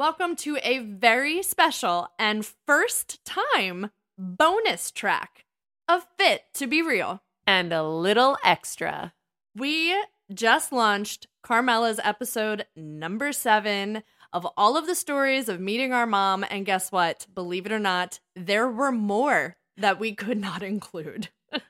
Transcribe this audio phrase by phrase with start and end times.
[0.00, 5.44] Welcome to a very special and first time bonus track
[5.86, 7.22] of Fit to Be Real.
[7.46, 9.12] And a little extra.
[9.54, 9.94] We
[10.32, 14.02] just launched Carmela's episode number seven
[14.32, 16.46] of all of the stories of meeting our mom.
[16.48, 17.26] And guess what?
[17.34, 21.28] Believe it or not, there were more that we could not include.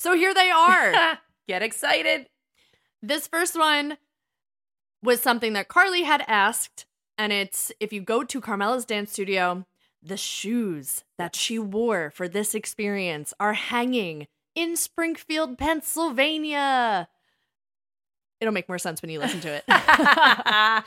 [0.00, 1.20] so here they are.
[1.46, 2.28] Get excited.
[3.00, 3.96] This first one
[5.04, 6.84] was something that Carly had asked.
[7.18, 9.66] And it's if you go to Carmela's dance studio,
[10.00, 17.08] the shoes that she wore for this experience are hanging in Springfield, Pennsylvania.
[18.40, 19.64] It'll make more sense when you listen to it.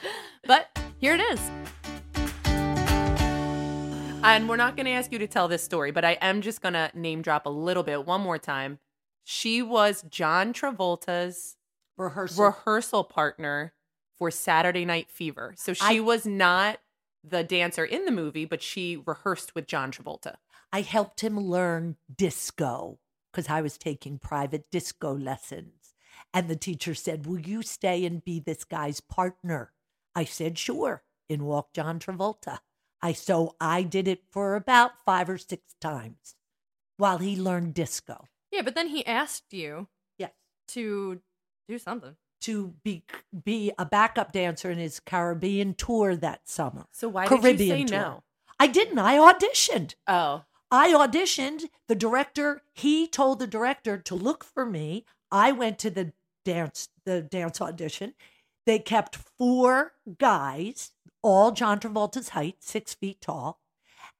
[0.48, 1.52] but here it is.
[4.23, 6.62] And we're not going to ask you to tell this story, but I am just
[6.62, 8.79] going to name drop a little bit one more time.
[9.26, 11.57] She was John Travolta's
[11.98, 12.45] Rehearsal.
[12.45, 13.74] rehearsal partner
[14.22, 15.55] for Saturday Night Fever.
[15.58, 16.80] So she I- was not
[17.24, 20.36] the dancer in the movie, but she rehearsed with John Travolta.
[20.72, 22.99] I helped him learn disco
[23.32, 25.96] because I was taking private disco lessons.
[26.36, 29.74] And the teacher said, Will you stay and be this guy's partner?
[30.16, 31.02] I said, Sure.
[31.27, 32.60] In walked John Travolta.
[33.02, 36.36] I so I did it for about five or six times
[36.98, 38.27] while he learned disco.
[38.52, 39.88] Yeah, but then he asked you
[40.20, 40.34] Yes.
[40.68, 41.22] to
[41.68, 42.18] do something.
[42.41, 43.03] To be
[43.43, 46.87] be a backup dancer in his Caribbean tour that summer.
[46.91, 47.97] So why Caribbean did you say tour.
[47.97, 48.23] no?
[48.59, 48.99] I didn't.
[48.99, 49.95] I auditioned.
[50.07, 51.65] Oh, I auditioned.
[51.87, 55.05] The director, he told the director to look for me.
[55.31, 56.13] I went to the
[56.45, 58.13] dance the dance audition.
[58.65, 63.59] They kept four guys, all John Travolta's height, six feet tall,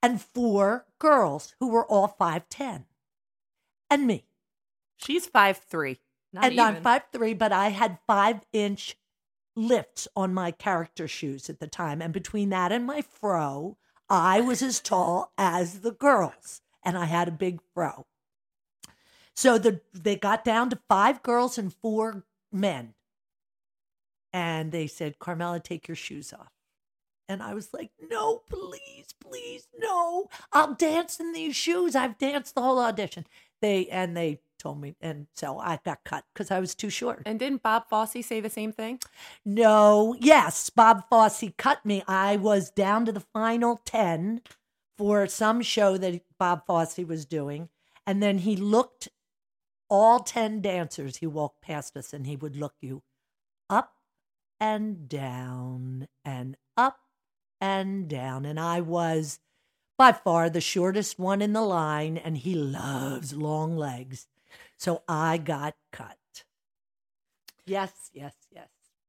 [0.02, 2.86] and four girls who were all five ten,
[3.90, 4.24] and me.
[4.96, 5.98] she's five three.
[6.32, 6.64] Not and even.
[6.64, 8.96] I'm five three, but I had five inch
[9.54, 13.76] lifts on my character shoes at the time, and between that and my fro,
[14.08, 18.06] I was as tall as the girls, and I had a big fro.
[19.34, 22.94] So the they got down to five girls and four men,
[24.32, 26.52] and they said, "Carmela, take your shoes off."
[27.28, 30.28] And I was like, no, please, please, no.
[30.52, 31.96] I'll dance in these shoes.
[31.96, 33.26] I've danced the whole audition.
[33.62, 37.22] They and they told me, and so I got cut because I was too short.
[37.26, 39.00] And didn't Bob Fosse say the same thing?
[39.44, 42.02] No, yes, Bob Fosse cut me.
[42.06, 44.42] I was down to the final 10
[44.96, 47.68] for some show that Bob Fosse was doing.
[48.06, 49.08] And then he looked,
[49.90, 53.02] all 10 dancers, he walked past us and he would look you
[53.68, 53.94] up
[54.60, 57.00] and down and up
[57.60, 58.44] and down.
[58.44, 59.40] And I was
[59.98, 64.26] by far the shortest one in the line, and he loves long legs.
[64.82, 66.18] So I got cut.
[67.66, 68.66] Yes, yes, yes.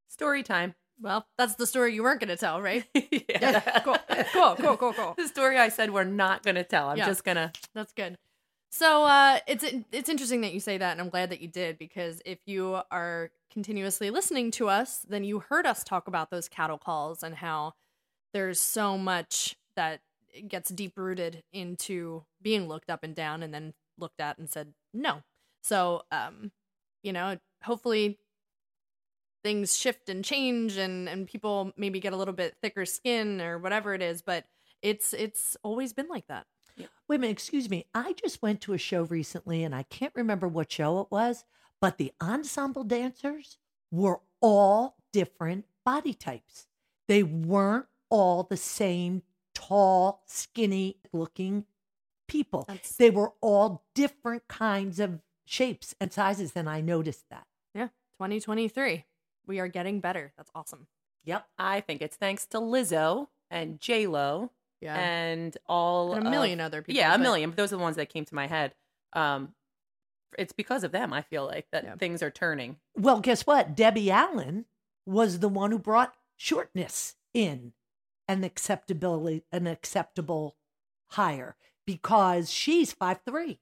[0.07, 0.75] Story time.
[1.01, 2.85] well, that's the story you weren't going to tell, right?
[2.93, 3.79] yeah.
[3.79, 3.97] cool.
[4.31, 5.15] Cool, cool, cool, cool.
[5.17, 6.89] The story I said we're not going to tell.
[6.89, 7.07] I'm Yeah.
[7.07, 7.51] just going to.
[7.73, 8.19] That's good.
[8.69, 11.79] So uh, it's it's interesting that you say that, and I'm glad that you did
[11.79, 16.47] because if you are continuously listening to us, then you heard us talk about those
[16.47, 17.73] cattle calls and how
[18.31, 20.01] there's so much that
[20.47, 24.73] gets deep rooted into being looked up and down, and then looked at and said
[24.93, 25.23] no.
[25.63, 26.51] So um,
[27.01, 28.19] you know, hopefully
[29.43, 33.57] things shift and change, and and people maybe get a little bit thicker skin or
[33.57, 34.45] whatever it is, but
[34.81, 36.45] it's it's always been like that.
[37.07, 37.85] Wait a minute, excuse me.
[37.93, 41.43] I just went to a show recently and I can't remember what show it was,
[41.79, 43.57] but the ensemble dancers
[43.91, 46.65] were all different body types.
[47.07, 49.21] They weren't all the same
[49.53, 51.65] tall, skinny looking
[52.27, 52.65] people.
[52.67, 57.45] That's- They were all different kinds of shapes and sizes, and I noticed that.
[57.73, 59.05] Yeah, 2023.
[59.45, 60.31] We are getting better.
[60.37, 60.87] That's awesome.
[61.25, 61.45] Yep.
[61.57, 64.51] I think it's thanks to Lizzo and J Lo
[64.81, 64.95] Yeah.
[64.95, 66.97] and all And a of- million other people.
[66.99, 67.49] Yeah, a but- million.
[67.51, 68.75] But those are the ones that came to my head.
[69.13, 69.53] Um,
[70.37, 71.13] it's because of them.
[71.13, 71.95] I feel like that Yeah.
[71.95, 72.79] things are turning.
[72.95, 73.75] Well, guess what?
[73.75, 74.65] Debbie Allen
[75.05, 77.73] was the one who brought shortness in
[78.27, 80.55] an acceptability, an acceptable
[81.11, 83.59] higher because she's five three.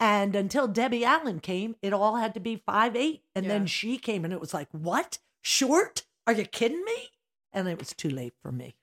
[0.00, 3.22] And until Debbie Allen came, it all had to be five eight.
[3.34, 3.52] And Yeah.
[3.52, 5.18] then she came and it was like, what?
[5.42, 6.02] Short?
[6.26, 7.10] Are you kidding me?
[7.52, 8.74] And it was too late for me.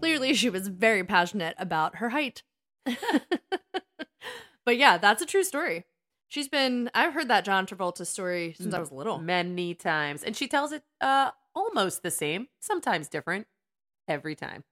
[0.00, 2.42] Clearly, she was very passionate about her height.
[4.64, 5.84] but yeah, that's a true story.
[6.28, 9.18] She's been, I've heard that John Travolta story since I was little.
[9.18, 10.22] Many times.
[10.22, 13.46] And she tells it uh almost the same, sometimes different,
[14.06, 14.64] every time.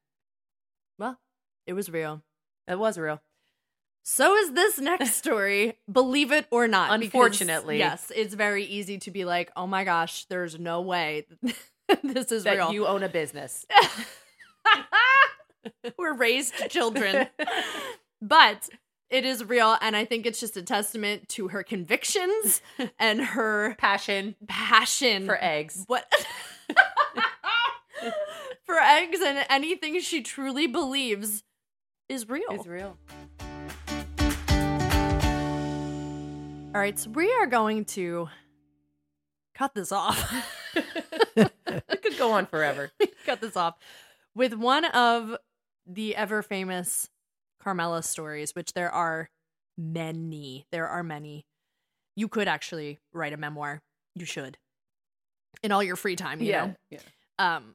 [0.98, 1.18] Well,
[1.66, 2.22] it was real.
[2.68, 3.20] It was real.
[4.04, 6.98] So is this next story, believe it or not.
[7.00, 7.78] because, Unfortunately.
[7.78, 11.26] yes, it's very easy to be like, oh my gosh, there's no way
[12.02, 12.72] this is that real.
[12.72, 13.66] you own a business.
[15.98, 17.26] We're raised children.
[18.22, 18.68] but
[19.10, 19.76] it is real.
[19.80, 22.60] And I think it's just a testament to her convictions
[22.98, 25.84] and her Passion passion for eggs.
[25.86, 26.06] What?
[28.64, 31.44] for eggs and anything she truly believes
[32.08, 32.50] is real.
[32.52, 32.96] Is real.
[36.74, 38.28] All right, so we are going to
[39.54, 40.32] cut this off.
[41.38, 42.90] It could go on forever.
[43.26, 43.74] cut this off
[44.34, 45.36] with one of
[45.86, 47.08] the ever famous
[47.62, 49.28] Carmela stories, which there are
[49.76, 50.66] many.
[50.72, 51.44] There are many.
[52.14, 53.82] You could actually write a memoir.
[54.14, 54.56] You should.
[55.62, 56.74] In all your free time, you know.
[56.90, 56.98] yeah.
[57.38, 57.74] Um,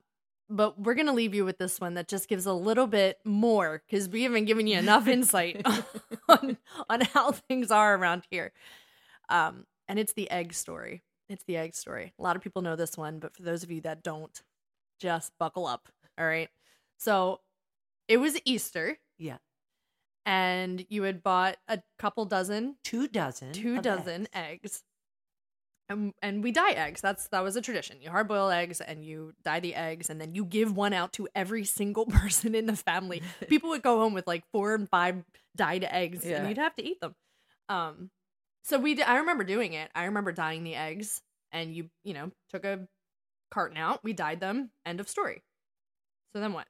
[0.55, 3.81] but we're gonna leave you with this one that just gives a little bit more
[3.87, 5.65] because we haven't given you enough insight
[6.29, 6.57] on
[6.89, 8.51] on how things are around here.
[9.29, 11.01] Um, and it's the egg story.
[11.29, 12.13] It's the egg story.
[12.19, 14.41] A lot of people know this one, but for those of you that don't,
[14.99, 15.87] just buckle up.
[16.17, 16.49] All right.
[16.97, 17.39] So
[18.07, 19.37] it was Easter, Yeah.
[20.25, 23.53] and you had bought a couple dozen Two dozen.
[23.53, 24.59] two dozen eggs.
[24.63, 24.83] eggs.
[25.91, 27.01] And, and we dye eggs.
[27.01, 27.97] That's that was a tradition.
[28.01, 31.13] You hard boil eggs and you dye the eggs, and then you give one out
[31.13, 33.21] to every single person in the family.
[33.47, 35.23] People would go home with like four and five
[35.55, 36.37] dyed eggs, Yeah.
[36.37, 37.13] and you'd have to eat them.
[37.69, 38.09] Um,
[38.63, 39.89] so we, d- I remember doing it.
[39.93, 41.21] I remember dyeing the eggs,
[41.51, 42.87] and you, you know, took a
[43.51, 44.03] carton out.
[44.03, 44.71] We dyed them.
[44.85, 45.43] End of story.
[46.33, 46.67] So then what?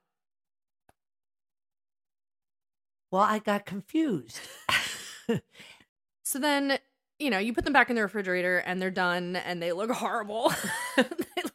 [3.10, 4.40] Well, I got confused.
[6.24, 6.78] So then,
[7.22, 9.90] you know, you put them back in the refrigerator, and they're done, and they look
[10.04, 10.52] horrible.
[10.96, 11.04] they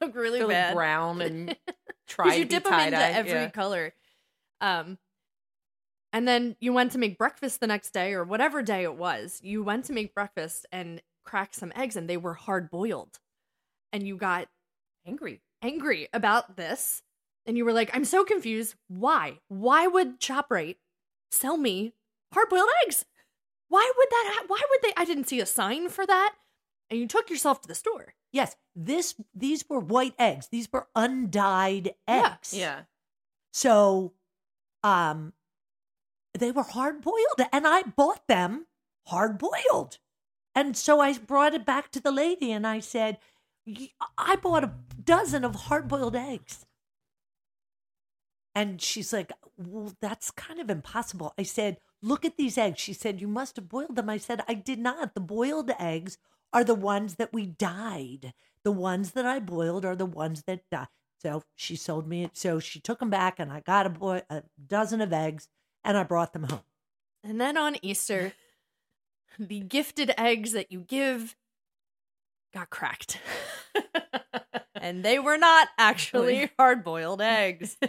[0.02, 0.74] look really They're like bad.
[0.76, 1.56] brown and
[2.08, 3.50] try you dip them into every Yeah.
[3.50, 3.94] color.
[4.62, 4.98] Um,
[6.14, 9.40] and then you went to make breakfast the next day or whatever day it was.
[9.44, 13.20] You went to make breakfast and crack some eggs, and they were hard boiled.
[13.94, 14.48] And you got
[15.06, 15.42] angry.
[15.62, 17.04] angry about this,
[17.46, 18.76] and you were like, "I'm so confused.
[18.88, 19.40] Why?
[19.48, 20.78] Why would Shoprite
[21.32, 21.94] sell me
[22.34, 23.06] hard boiled eggs?
[23.70, 24.34] Why would that?
[24.38, 24.94] Ha- why would they?
[24.98, 26.36] I didn't see a sign for that."
[26.90, 28.14] And you took yourself to the store.
[28.32, 30.48] yes, this these were white eggs.
[30.50, 32.54] These were undyed Yeah, eggs.
[32.54, 32.84] Yeah.
[33.52, 34.14] So,
[34.84, 35.34] um,
[36.34, 38.68] they were hard boiled, and I bought them
[39.08, 39.98] hard boiled.
[40.56, 43.20] And so I brought it back to the lady, and I said,
[43.66, 44.74] "Y- "I bought a
[45.04, 46.66] dozen of hard boiled eggs."
[48.56, 52.94] And she's like, "Well, that's kind of impossible." I said, "Look at these eggs." She
[52.94, 55.14] said, "You must have boiled them." I said, "I did not.
[55.14, 56.18] The boiled eggs
[56.54, 58.34] are the ones that we dyed.
[58.64, 60.88] The ones that I boiled are the ones that died."
[61.20, 62.30] So she sold me.
[62.34, 65.48] So she took them back, and I got a, boy, a dozen of eggs,
[65.84, 66.62] and I brought them home.
[67.24, 68.34] And then on Easter,
[69.40, 71.36] the gifted eggs that you give
[72.54, 73.20] got cracked.
[74.76, 77.78] and they were not actually hard boiled eggs.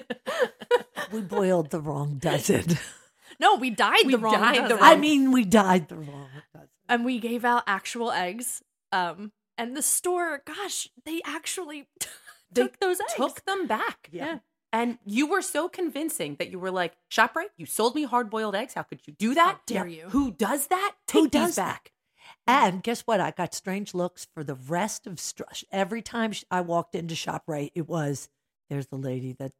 [1.11, 2.77] We boiled the wrong dozen.
[3.41, 4.83] No, we dyed We the wrong dyed the dozen.
[4.85, 6.69] I mean, we dyed the wrong dozen.
[6.89, 8.63] and we gave out actual eggs.
[8.93, 11.89] Um, and the store, gosh, they actually
[12.53, 13.15] They took those eggs.
[13.15, 14.09] Took them back.
[14.11, 14.39] Yeah.
[14.73, 18.55] And you were so convincing that you were like, ShopRite, you sold me hard boiled
[18.55, 18.75] eggs.
[18.75, 19.53] How could you do that?
[19.57, 20.07] How dare you?
[20.11, 20.95] Who does that?
[21.07, 21.65] Take Who these does that?
[21.67, 21.93] back.
[22.47, 23.21] And guess what?
[23.21, 25.43] I got strange looks for the rest of str-
[25.73, 27.73] every time I walked into ShopRite.
[27.75, 28.29] It was
[28.71, 29.53] there's the lady that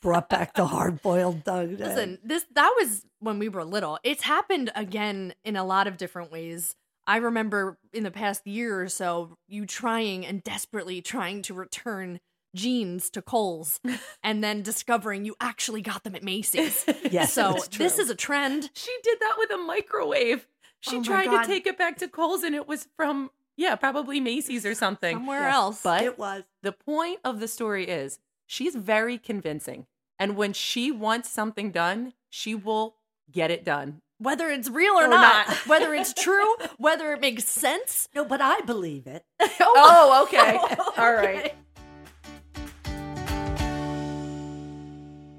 [0.00, 1.70] brought back the hard boiled dog.
[1.78, 3.98] Listen, this that was when we were little.
[4.04, 6.74] It's happened again in a lot of different ways.
[7.06, 12.20] I remember in the past year or so, you trying and desperately trying to return
[12.54, 13.80] jeans to Kohl's
[14.22, 16.84] and then discovering you actually got them at Macy's.
[17.10, 18.70] Yes, so that's this is a trend.
[18.74, 20.46] She did that with a microwave.
[20.80, 21.42] She Oh tried God.
[21.42, 25.16] to take it back to Kohl's and it was from, yeah, probably Macy's or something.
[25.16, 25.82] Somewhere Yes, else.
[25.82, 26.44] But it was.
[26.62, 29.86] the point of the story is she's very convincing.
[30.18, 32.96] And when she wants something done, she will
[33.30, 34.00] get it done.
[34.18, 35.56] whether it's real or, Or not, not.
[35.68, 38.08] whether it's true, whether it makes sense.
[38.16, 39.24] No, but I believe it.
[39.60, 40.56] Oh, oh okay.
[40.96, 41.54] All right.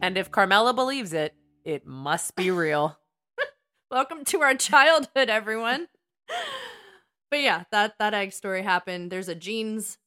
[0.02, 1.34] And if Carmela believes it,
[1.66, 2.98] it must be real.
[3.92, 5.88] Welcome to our childhood, everyone.
[7.32, 9.12] but yeah, that that egg story happened.
[9.12, 9.98] There's a jeans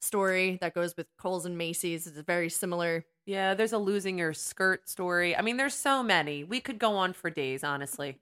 [0.00, 2.06] story that goes with Kohl's and Macy's.
[2.06, 3.04] It's very similar.
[3.26, 5.36] Yeah, there's a losing your skirt story.
[5.36, 6.44] I mean, there's so many.
[6.44, 8.18] We could go on for days, honestly.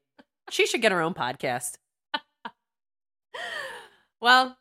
[0.50, 1.78] She should get her own podcast.
[4.20, 4.56] Well,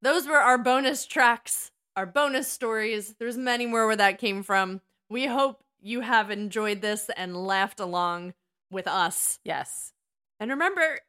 [0.00, 3.14] those were our bonus tracks, our bonus stories.
[3.18, 4.80] There's many more where that came from.
[5.08, 8.34] We hope you have enjoyed this and laughed along
[8.70, 9.38] with us.
[9.44, 9.92] Yes.
[10.38, 11.00] And remember,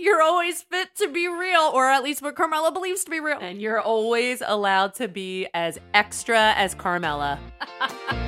[0.00, 3.38] you're always fit to be real, or at least what Carmela believes to be real.
[3.38, 7.38] And you're always allowed to be as extra as Carmela.